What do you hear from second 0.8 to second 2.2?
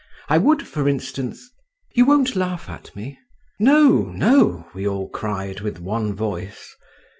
instance… You